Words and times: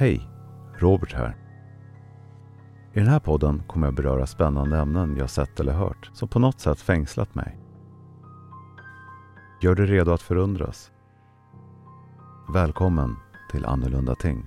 Hej! 0.00 0.28
Robert 0.78 1.12
här. 1.12 1.36
I 2.92 2.98
den 2.98 3.08
här 3.08 3.20
podden 3.20 3.62
kommer 3.66 3.86
jag 3.86 3.94
beröra 3.94 4.26
spännande 4.26 4.78
ämnen 4.78 5.16
jag 5.16 5.30
sett 5.30 5.60
eller 5.60 5.72
hört 5.72 6.10
som 6.12 6.28
på 6.28 6.38
något 6.38 6.60
sätt 6.60 6.80
fängslat 6.80 7.34
mig. 7.34 7.58
Gör 9.62 9.74
dig 9.74 9.86
redo 9.86 10.12
att 10.12 10.22
förundras. 10.22 10.90
Välkommen 12.54 13.16
till 13.50 13.64
Annorlunda 13.64 14.14
Ting. 14.14 14.46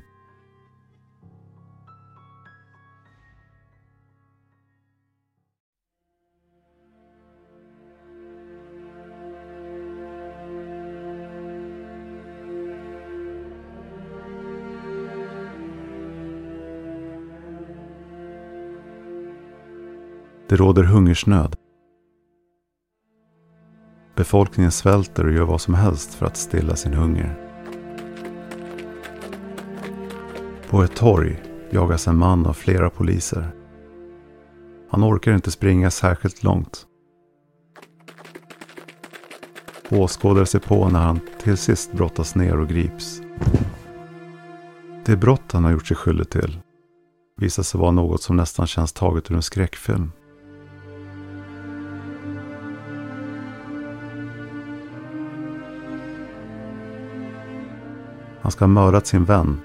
Det 20.52 20.58
råder 20.58 20.84
hungersnöd. 20.84 21.56
Befolkningen 24.16 24.72
svälter 24.72 25.26
och 25.26 25.32
gör 25.32 25.44
vad 25.44 25.62
som 25.62 25.74
helst 25.74 26.14
för 26.14 26.26
att 26.26 26.38
stilla 26.38 26.76
sin 26.76 26.94
hunger. 26.94 27.36
På 30.70 30.84
ett 30.84 30.96
torg 30.96 31.44
jagas 31.70 32.08
en 32.08 32.18
man 32.18 32.46
av 32.46 32.54
flera 32.54 32.90
poliser. 32.90 33.52
Han 34.90 35.04
orkar 35.04 35.34
inte 35.34 35.52
springa 35.52 35.92
särskilt 35.92 36.44
långt. 36.44 36.86
Åskådare 39.90 40.46
ser 40.46 40.60
på 40.60 40.90
när 40.90 41.00
han 41.00 41.20
till 41.44 41.58
sist 41.58 41.94
brottas 41.94 42.36
ner 42.36 42.60
och 42.60 42.68
grips. 42.68 43.22
Det 45.06 45.18
brott 45.18 45.52
han 45.52 45.64
har 45.64 45.72
gjort 45.72 45.88
sig 45.88 45.98
skyldig 45.98 46.30
till 46.30 46.60
visar 47.38 47.64
sig 47.64 47.80
vara 47.80 47.92
något 47.92 48.22
som 48.22 48.36
nästan 48.36 48.68
känns 48.68 48.94
taget 48.94 49.32
ur 49.32 49.36
en 49.36 49.42
skräckfilm. 49.42 50.12
Han 58.52 58.54
ska 58.54 58.66
ha 58.66 58.70
mördat 58.70 59.08
sin 59.08 59.26
vän, 59.26 59.62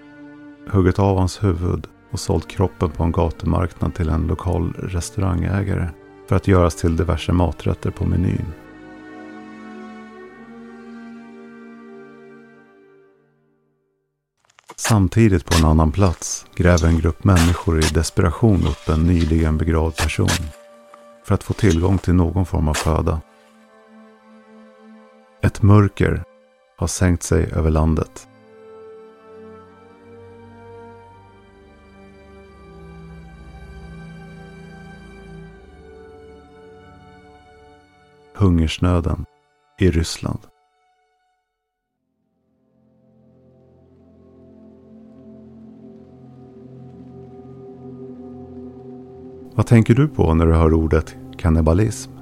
huggit 0.68 0.98
av 0.98 1.18
hans 1.18 1.44
huvud 1.44 1.86
och 2.10 2.20
sålt 2.20 2.48
kroppen 2.48 2.90
på 2.90 3.02
en 3.04 3.12
gatumarknad 3.12 3.94
till 3.94 4.08
en 4.08 4.26
lokal 4.26 4.72
restaurangägare 4.72 5.88
för 6.28 6.36
att 6.36 6.48
göras 6.48 6.76
till 6.76 6.96
diverse 6.96 7.32
maträtter 7.32 7.90
på 7.90 8.04
menyn. 8.04 8.46
Samtidigt 14.76 15.44
på 15.44 15.54
en 15.58 15.64
annan 15.64 15.92
plats 15.92 16.46
gräver 16.54 16.88
en 16.88 16.98
grupp 16.98 17.24
människor 17.24 17.78
i 17.78 17.88
desperation 17.94 18.66
upp 18.66 18.88
en 18.88 19.06
nyligen 19.06 19.58
begravd 19.58 19.96
person 19.96 20.28
för 21.24 21.34
att 21.34 21.44
få 21.44 21.52
tillgång 21.52 21.98
till 21.98 22.14
någon 22.14 22.46
form 22.46 22.68
av 22.68 22.74
föda. 22.74 23.20
Ett 25.42 25.62
mörker 25.62 26.22
har 26.76 26.86
sänkt 26.86 27.22
sig 27.22 27.52
över 27.52 27.70
landet 27.70 28.28
hungersnöden 38.36 39.24
i 39.78 39.90
Ryssland. 39.90 40.38
Vad 49.54 49.66
tänker 49.66 49.94
du 49.94 50.08
på 50.08 50.34
när 50.34 50.46
du 50.46 50.52
hör 50.52 50.74
ordet 50.74 51.16
kannibalism? 51.38 52.12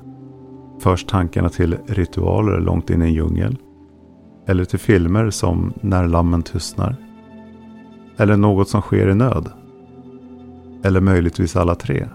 Först 0.80 1.08
tankarna 1.08 1.48
till 1.48 1.76
ritualer 1.86 2.60
långt 2.60 2.90
in 2.90 3.02
i 3.02 3.04
en 3.04 3.12
djungel? 3.12 3.56
Eller 4.46 4.64
till 4.64 4.78
filmer 4.78 5.30
som 5.30 5.72
När 5.80 6.08
lammen 6.08 6.42
tystnar? 6.42 6.96
Eller 8.16 8.36
något 8.36 8.68
som 8.68 8.80
sker 8.80 9.08
i 9.08 9.14
nöd? 9.14 9.52
Eller 10.84 11.00
möjligtvis 11.00 11.56
alla 11.56 11.74
tre? 11.74 12.08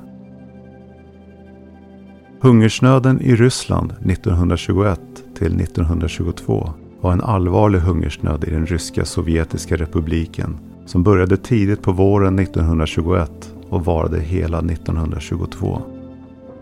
Hungersnöden 2.41 3.21
i 3.21 3.35
Ryssland 3.35 3.91
1921 3.91 4.99
till 5.37 5.61
1922 5.61 6.73
var 7.01 7.13
en 7.13 7.21
allvarlig 7.21 7.79
hungersnöd 7.79 8.43
i 8.43 8.51
den 8.51 8.65
ryska 8.65 9.05
sovjetiska 9.05 9.75
republiken 9.75 10.57
som 10.85 11.03
började 11.03 11.37
tidigt 11.37 11.81
på 11.81 11.91
våren 11.91 12.39
1921 12.39 13.53
och 13.69 13.85
varade 13.85 14.19
hela 14.19 14.59
1922. 14.59 15.81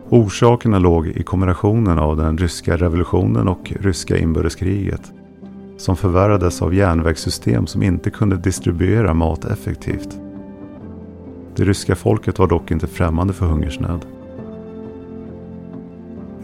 Orsakerna 0.09 0.79
låg 0.79 1.07
i 1.07 1.23
kombinationen 1.23 1.99
av 1.99 2.17
den 2.17 2.37
ryska 2.37 2.77
revolutionen 2.77 3.47
och 3.47 3.73
ryska 3.79 4.17
inbördeskriget 4.17 5.11
som 5.77 5.95
förvärrades 5.95 6.61
av 6.61 6.73
järnvägssystem 6.73 7.67
som 7.67 7.83
inte 7.83 8.09
kunde 8.09 8.37
distribuera 8.37 9.13
mat 9.13 9.45
effektivt. 9.45 10.19
Det 11.55 11.63
ryska 11.63 11.95
folket 11.95 12.39
var 12.39 12.47
dock 12.47 12.71
inte 12.71 12.87
främmande 12.87 13.33
för 13.33 13.45
hungersnöd. 13.45 14.16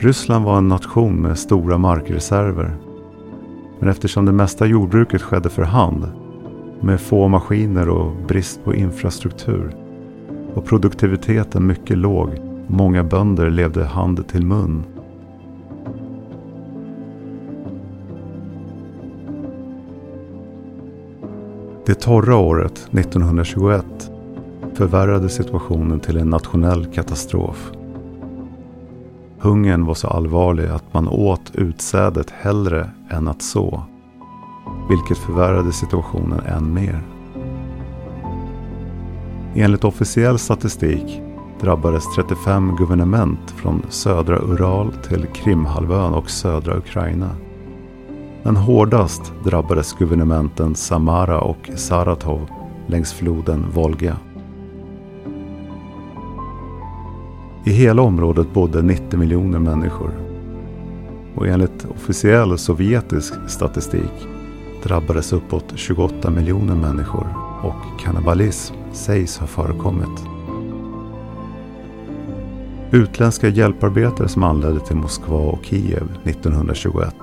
Ryssland 0.04 0.46
var 0.46 0.58
en 0.58 0.68
nation 0.68 1.22
med 1.22 1.40
stora 1.40 1.78
markreserver. 1.78 2.76
Men 3.80 3.90
eftersom 3.90 4.26
det 4.26 4.32
mesta 4.32 4.66
jordbruket 4.66 5.22
skedde 5.22 5.50
för 5.50 5.64
hand, 5.64 6.08
med 6.82 7.02
få 7.02 7.28
maskiner 7.28 7.90
och 7.90 8.12
brist 8.28 8.64
på 8.64 8.76
infrastruktur, 8.76 9.76
var 10.54 10.62
produktiviteten 10.62 11.68
mycket 11.68 11.98
låg 11.98 12.30
och 12.30 12.72
många 12.72 13.04
bönder 13.04 13.50
levde 13.50 13.84
hand 13.84 14.28
till 14.28 14.46
mun. 14.46 14.84
Det 21.86 21.96
torra 21.96 22.38
året 22.38 22.88
1921 22.92 23.86
förvärrade 24.74 25.30
situationen 25.30 26.00
till 26.00 26.18
en 26.18 26.30
nationell 26.30 26.86
katastrof. 26.86 27.72
Hungern 29.44 29.86
var 29.86 29.94
så 29.94 30.08
allvarlig 30.08 30.68
att 30.68 30.94
man 30.94 31.08
åt 31.08 31.52
utsädet 31.54 32.30
hellre 32.30 32.90
än 33.10 33.28
att 33.28 33.42
så. 33.42 33.84
Vilket 34.90 35.18
förvärrade 35.18 35.74
situationen 35.74 36.40
än 36.40 36.74
mer. 36.74 37.02
Enligt 39.56 39.84
officiell 39.84 40.40
statistik 40.40 41.22
drabbades 41.62 42.16
35 42.16 42.76
guvernement 42.76 43.52
från 43.52 43.86
södra 43.90 44.40
Ural 44.40 44.94
till 45.08 45.26
Krimhalvön 45.34 46.14
och 46.14 46.30
södra 46.30 46.78
Ukraina. 46.78 47.30
Men 48.44 48.56
hårdast 48.56 49.34
drabbades 49.44 49.94
guvernementen 49.94 50.76
Samara 50.76 51.42
och 51.42 51.70
Saratov 51.76 52.50
längs 52.88 53.14
floden 53.14 53.66
Volga. 53.74 54.18
I 57.66 57.72
hela 57.72 58.02
området 58.02 58.54
bodde 58.54 58.82
90 58.82 59.20
miljoner 59.20 59.60
människor. 59.60 60.12
Och 61.36 61.48
enligt 61.48 61.86
officiell 61.96 62.58
sovjetisk 62.58 63.34
statistik 63.48 64.28
drabbades 64.84 65.34
uppåt 65.34 65.74
28 65.76 66.30
miljoner 66.30 66.76
människor 66.76 67.28
och 67.62 68.00
kannibalism 68.00 68.76
sägs 68.92 69.38
ha 69.38 69.48
förekommit. 69.48 70.24
Utländska 72.92 73.48
hjälparbetare 73.48 74.28
som 74.28 74.44
anlände 74.44 74.80
till 74.80 74.96
Moskva 74.96 75.38
och 75.38 75.66
Kiev 75.66 76.18
1921 76.24 77.16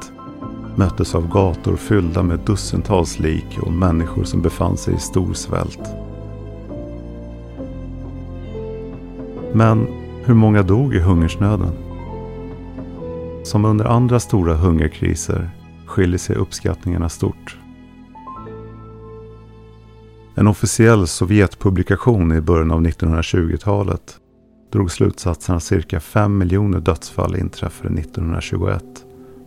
möttes 0.76 1.14
av 1.14 1.28
gator 1.28 1.76
fyllda 1.76 2.22
med 2.22 2.38
dussintals 2.46 3.18
lik 3.18 3.58
och 3.62 3.72
människor 3.72 4.24
som 4.24 4.42
befann 4.42 4.76
sig 4.76 4.94
i 4.94 4.98
stor 4.98 5.32
svält. 5.34 5.82
Men 9.52 9.99
hur 10.24 10.34
många 10.34 10.62
dog 10.62 10.94
i 10.94 10.98
hungersnöden? 10.98 11.72
Som 13.44 13.64
under 13.64 13.84
andra 13.84 14.20
stora 14.20 14.54
hungerkriser 14.54 15.50
skiljer 15.86 16.18
sig 16.18 16.36
uppskattningarna 16.36 17.08
stort. 17.08 17.56
En 20.34 20.46
officiell 20.46 21.06
Sovjetpublikation 21.06 22.32
i 22.32 22.40
början 22.40 22.70
av 22.70 22.82
1920-talet 22.86 24.16
drog 24.72 24.90
slutsatsen 24.90 25.56
att 25.56 25.62
cirka 25.62 26.00
5 26.00 26.38
miljoner 26.38 26.80
dödsfall 26.80 27.36
inträffade 27.36 28.00
1921 28.00 28.84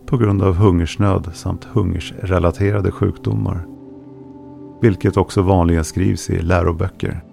på 0.06 0.16
grund 0.16 0.42
av 0.42 0.54
hungersnöd 0.54 1.30
samt 1.34 1.64
hungersrelaterade 1.64 2.90
sjukdomar. 2.90 3.66
Vilket 4.82 5.16
också 5.16 5.42
vanligen 5.42 5.84
skrivs 5.84 6.30
i 6.30 6.42
läroböcker. 6.42 7.24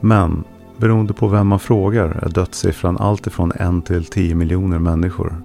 Men 0.00 0.44
Beroende 0.78 1.12
på 1.12 1.28
vem 1.28 1.46
man 1.46 1.58
frågar 1.58 2.08
är 2.22 2.28
dödssiffran 2.28 2.98
alltifrån 2.98 3.52
1 3.52 3.86
till 3.86 4.04
10 4.04 4.34
miljoner 4.34 4.78
människor. 4.78 5.42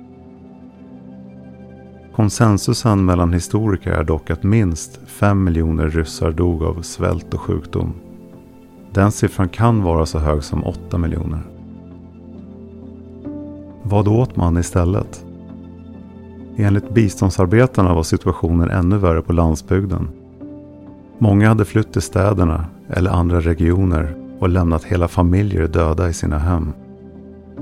Konsensusen 2.15 3.05
mellan 3.05 3.33
historiker 3.33 3.91
är 3.91 4.03
dock 4.03 4.29
att 4.29 4.43
minst 4.43 4.99
5 5.05 5.43
miljoner 5.43 5.89
ryssar 5.89 6.31
dog 6.31 6.63
av 6.63 6.81
svält 6.81 7.33
och 7.33 7.41
sjukdom. 7.41 7.93
Den 8.91 9.11
siffran 9.11 9.49
kan 9.49 9.83
vara 9.83 10.05
så 10.05 10.19
hög 10.19 10.43
som 10.43 10.63
8 10.63 10.97
miljoner. 10.97 11.41
Vad 13.83 14.07
åt 14.07 14.35
man 14.35 14.57
istället? 14.57 15.25
Enligt 16.57 16.93
biståndsarbetarna 16.93 17.93
var 17.93 18.03
situationen 18.03 18.69
ännu 18.69 18.97
värre 18.97 19.21
på 19.21 19.33
landsbygden. 19.33 20.07
Många 21.17 21.47
hade 21.47 21.65
flytt 21.65 21.93
till 21.93 22.01
städerna 22.01 22.65
eller 22.89 23.11
andra 23.11 23.39
regioner 23.39 24.22
och 24.43 24.49
lämnat 24.49 24.83
hela 24.83 25.07
familjer 25.07 25.67
döda 25.67 26.09
i 26.09 26.13
sina 26.13 26.37
hem. 26.37 26.73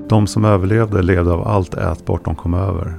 De 0.09 0.27
som 0.27 0.45
överlevde 0.45 1.01
levde 1.01 1.31
av 1.31 1.47
allt 1.47 1.73
ätbart 1.73 2.25
de 2.25 2.35
kom 2.35 2.53
över. 2.53 2.93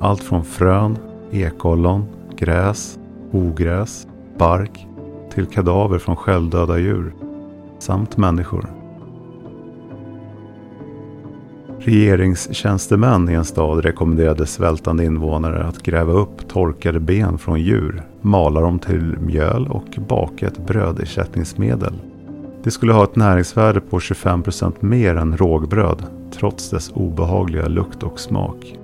Allt 0.00 0.22
från 0.22 0.44
frön, 0.44 0.98
ekollon, 1.30 2.04
gräs, 2.36 2.98
ogräs, 3.30 4.06
bark 4.38 4.86
till 5.34 5.46
kadaver 5.46 5.98
från 5.98 6.16
självdöda 6.16 6.78
djur 6.78 7.14
samt 7.78 8.16
människor. 8.16 8.66
Regeringstjänstemän 11.78 13.28
i 13.28 13.34
en 13.34 13.44
stad 13.44 13.84
rekommenderade 13.84 14.46
svältande 14.46 15.04
invånare 15.04 15.64
att 15.64 15.82
gräva 15.82 16.12
upp 16.12 16.48
torkade 16.48 17.00
ben 17.00 17.38
från 17.38 17.60
djur, 17.60 18.02
mala 18.20 18.60
dem 18.60 18.78
till 18.78 19.16
mjöl 19.18 19.68
och 19.68 19.98
baka 20.08 20.46
ett 20.46 20.66
brödersättningsmedel. 20.66 21.94
Det 22.64 22.70
skulle 22.70 22.92
ha 22.92 23.04
ett 23.04 23.16
näringsvärde 23.16 23.80
på 23.80 23.98
25% 23.98 24.74
mer 24.80 25.16
än 25.16 25.36
rågbröd, 25.36 26.06
trots 26.32 26.70
dess 26.70 26.90
obehagliga 26.94 27.68
lukt 27.68 28.02
och 28.02 28.20
smak. 28.20 28.78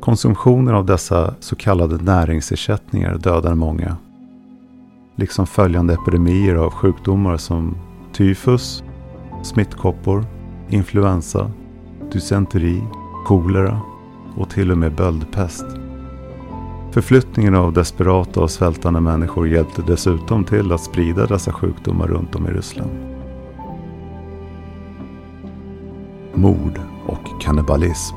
Konsumtionen 0.00 0.74
av 0.74 0.86
dessa 0.86 1.34
så 1.40 1.56
kallade 1.56 1.96
näringsersättningar 1.96 3.18
dödar 3.18 3.54
många. 3.54 3.96
Liksom 5.16 5.46
följande 5.46 5.94
epidemier 5.94 6.54
av 6.54 6.70
sjukdomar 6.70 7.36
som 7.36 7.76
tyfus, 8.12 8.84
smittkoppor, 9.42 10.24
influensa, 10.68 11.50
dysenteri, 12.12 12.82
kolera 13.26 13.80
och 14.36 14.50
till 14.50 14.70
och 14.70 14.78
med 14.78 14.94
böldpest. 14.94 15.79
Förflyttningen 16.92 17.54
av 17.54 17.72
desperata 17.72 18.40
och 18.40 18.50
svältande 18.50 19.00
människor 19.00 19.48
hjälpte 19.48 19.82
dessutom 19.86 20.44
till 20.44 20.72
att 20.72 20.80
sprida 20.80 21.26
dessa 21.26 21.52
sjukdomar 21.52 22.06
runt 22.06 22.34
om 22.34 22.46
i 22.46 22.50
Ryssland. 22.50 22.90
Mord 26.34 26.80
och 27.06 27.42
kannibalism. 27.42 28.16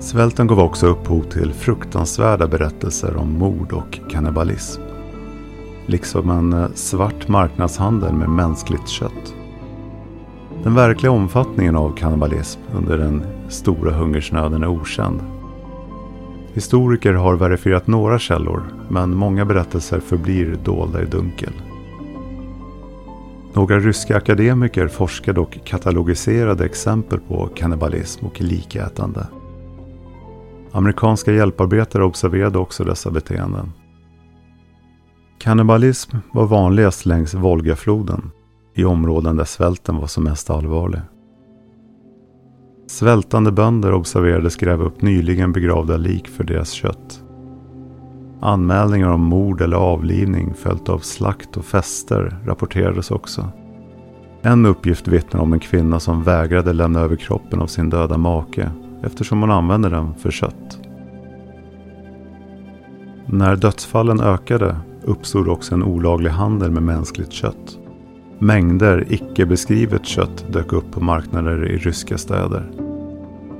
Svälten 0.00 0.46
gav 0.46 0.60
också 0.60 0.86
upphov 0.86 1.22
till 1.22 1.52
fruktansvärda 1.52 2.46
berättelser 2.46 3.16
om 3.16 3.38
mord 3.38 3.72
och 3.72 3.98
kannibalism 4.10 4.82
liksom 5.86 6.30
en 6.30 6.52
eh, 6.52 6.68
svart 6.74 7.28
marknadshandel 7.28 8.12
med 8.12 8.28
mänskligt 8.28 8.88
kött. 8.88 9.34
Den 10.62 10.74
verkliga 10.74 11.12
omfattningen 11.12 11.76
av 11.76 11.96
kannibalism 11.96 12.60
under 12.74 12.98
den 12.98 13.26
stora 13.48 13.92
hungersnöden 13.92 14.62
är 14.62 14.68
okänd. 14.68 15.20
Historiker 16.54 17.14
har 17.14 17.36
verifierat 17.36 17.86
några 17.86 18.18
källor, 18.18 18.62
men 18.88 19.16
många 19.16 19.44
berättelser 19.44 20.00
förblir 20.00 20.58
dolda 20.64 21.02
i 21.02 21.06
dunkel. 21.06 21.52
Några 23.52 23.80
ryska 23.80 24.16
akademiker 24.16 24.88
forskade 24.88 25.40
och 25.40 25.58
katalogiserade 25.64 26.64
exempel 26.64 27.20
på 27.20 27.48
kannibalism 27.54 28.26
och 28.26 28.40
likätande. 28.40 29.26
Amerikanska 30.72 31.32
hjälparbetare 31.32 32.04
observerade 32.04 32.58
också 32.58 32.84
dessa 32.84 33.10
beteenden. 33.10 33.72
Kannibalism 35.38 36.16
var 36.32 36.46
vanligast 36.46 37.06
längs 37.06 37.34
Volgafloden 37.34 38.30
i 38.74 38.84
områden 38.84 39.36
där 39.36 39.44
svälten 39.44 39.96
var 39.96 40.06
som 40.06 40.24
mest 40.24 40.50
allvarlig. 40.50 41.00
Svältande 42.94 43.52
bönder 43.52 43.94
observerades 43.94 44.56
gräva 44.56 44.84
upp 44.84 45.02
nyligen 45.02 45.52
begravda 45.52 45.96
lik 45.96 46.28
för 46.28 46.44
deras 46.44 46.70
kött. 46.70 47.22
Anmälningar 48.40 49.08
om 49.08 49.20
mord 49.20 49.60
eller 49.60 49.76
avlivning 49.76 50.54
följt 50.54 50.88
av 50.88 50.98
slakt 50.98 51.56
och 51.56 51.64
fester 51.64 52.38
rapporterades 52.46 53.10
också. 53.10 53.48
En 54.42 54.66
uppgift 54.66 55.08
vittnar 55.08 55.40
om 55.40 55.52
en 55.52 55.60
kvinna 55.60 56.00
som 56.00 56.22
vägrade 56.22 56.72
lämna 56.72 57.00
över 57.00 57.16
kroppen 57.16 57.60
av 57.60 57.66
sin 57.66 57.90
döda 57.90 58.18
make 58.18 58.70
eftersom 59.02 59.40
hon 59.40 59.50
använde 59.50 59.88
den 59.88 60.14
för 60.14 60.30
kött. 60.30 60.80
När 63.26 63.56
dödsfallen 63.56 64.20
ökade 64.20 64.76
uppstod 65.02 65.48
också 65.48 65.74
en 65.74 65.82
olaglig 65.82 66.30
handel 66.30 66.70
med 66.70 66.82
mänskligt 66.82 67.32
kött. 67.32 67.78
Mängder 68.38 69.04
icke 69.08 69.46
beskrivet 69.46 70.06
kött 70.06 70.44
dök 70.52 70.72
upp 70.72 70.92
på 70.92 71.00
marknader 71.00 71.70
i 71.70 71.76
ryska 71.76 72.18
städer. 72.18 72.83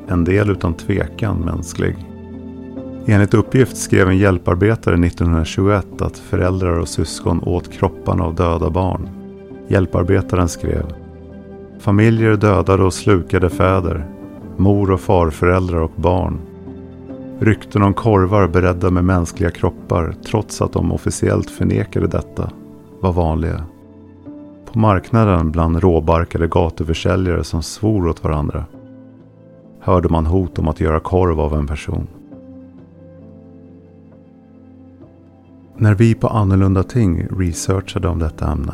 En 0.08 0.24
del 0.24 0.50
utan 0.50 0.74
tvekan 0.74 1.36
mänsklig. 1.36 1.96
Enligt 3.06 3.34
uppgift 3.34 3.76
skrev 3.76 4.08
en 4.08 4.18
hjälparbetare 4.18 5.06
1921 5.06 5.86
att 6.00 6.18
föräldrar 6.18 6.78
och 6.78 6.88
syskon 6.88 7.42
åt 7.42 7.72
kropparna 7.72 8.24
av 8.24 8.34
döda 8.34 8.70
barn. 8.70 9.08
Hjälparbetaren 9.68 10.48
skrev 10.48 10.84
Familjer 11.80 12.36
dödade 12.36 12.82
och 12.82 12.94
slukade 12.94 13.50
fäder, 13.50 14.06
mor 14.56 14.90
och 14.90 15.00
farföräldrar 15.00 15.78
och 15.78 15.92
barn 15.96 16.40
Rykten 17.38 17.82
om 17.82 17.94
korvar 17.94 18.48
beredda 18.48 18.90
med 18.90 19.04
mänskliga 19.04 19.50
kroppar, 19.50 20.14
trots 20.26 20.62
att 20.62 20.72
de 20.72 20.92
officiellt 20.92 21.50
förnekade 21.50 22.06
detta, 22.06 22.50
var 23.00 23.12
vanliga. 23.12 23.64
På 24.72 24.78
marknaden 24.78 25.50
bland 25.50 25.76
råbarkade 25.76 26.46
gatuförsäljare 26.46 27.44
som 27.44 27.62
svor 27.62 28.08
åt 28.08 28.24
varandra 28.24 28.64
hörde 29.84 30.08
man 30.08 30.26
hot 30.26 30.58
om 30.58 30.69
att 30.69 30.81
göra 30.81 31.00
korv 31.00 31.40
av 31.40 31.54
en 31.54 31.66
person. 31.66 32.06
När 35.76 35.94
vi 35.94 36.14
på 36.14 36.28
Annorlunda 36.28 36.82
Ting 36.82 37.26
researchade 37.38 38.08
om 38.08 38.19
detta 38.19 38.52
ämne 38.52 38.72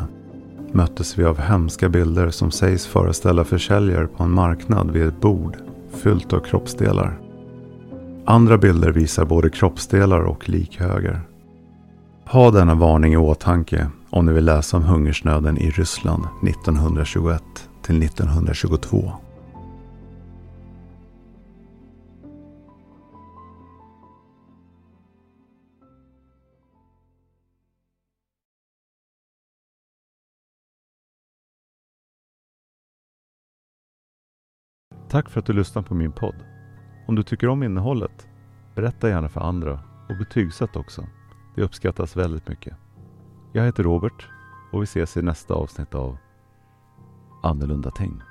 möttes 0.72 1.18
vi 1.18 1.24
av 1.24 1.38
hemska 1.38 1.88
bilder 1.88 2.30
som 2.30 2.50
sägs 2.50 2.86
föreställa 2.86 3.44
försäljare 3.44 4.06
på 4.06 4.22
en 4.22 4.30
marknad 4.30 4.90
vid 4.90 5.06
ett 5.06 5.20
bord 5.20 5.56
fyllt 5.90 6.32
av 6.32 6.40
kroppsdelar. 6.40 7.20
Andra 8.24 8.58
bilder 8.58 8.92
visar 8.92 9.24
både 9.24 9.50
kroppsdelar 9.50 10.20
och 10.20 10.48
likhöger. 10.48 11.20
Ha 12.24 12.50
denna 12.50 12.74
varning 12.74 13.12
i 13.12 13.16
åtanke 13.16 13.87
om 14.11 14.26
ni 14.26 14.32
vill 14.32 14.44
läsa 14.44 14.76
om 14.76 14.82
hungersnöden 14.82 15.58
i 15.58 15.70
Ryssland 15.70 16.25
1921 16.42 17.42
till 17.82 18.02
1922. 18.02 19.12
Tack 35.11 35.29
för 35.29 35.40
att 35.40 35.47
du 35.47 35.52
lyssnade 35.52 35.88
på 35.88 35.95
min 35.95 36.12
podd. 36.12 36.35
Om 37.07 37.14
du 37.14 37.23
tycker 37.23 37.49
om 37.49 37.62
innehållet, 37.62 38.29
berätta 38.75 39.09
gärna 39.09 39.29
för 39.29 39.40
andra 39.40 39.81
och 40.09 40.17
betygsätt 40.17 40.76
också. 40.76 41.07
Det 41.55 41.62
uppskattas 41.62 42.17
väldigt 42.17 42.49
mycket. 42.49 42.76
Jag 43.52 43.64
heter 43.64 43.83
Robert 43.83 44.29
och 44.73 44.83
vi 44.83 44.85
ses 44.85 45.17
i 45.17 45.23
nästa 45.23 45.55
avsnitt 45.55 45.95
av 45.95 46.17
Annorlunda 47.43 47.90
Ting. 47.90 48.23